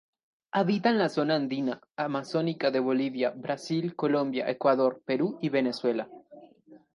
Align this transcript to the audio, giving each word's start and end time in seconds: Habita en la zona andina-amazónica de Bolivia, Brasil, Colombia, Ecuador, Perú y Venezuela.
Habita 0.53 0.89
en 0.89 0.97
la 0.97 1.09
zona 1.09 1.35
andina-amazónica 1.35 2.71
de 2.71 2.79
Bolivia, 2.79 3.29
Brasil, 3.37 3.95
Colombia, 3.95 4.49
Ecuador, 4.49 5.03
Perú 5.05 5.37
y 5.43 5.49
Venezuela. 5.49 6.09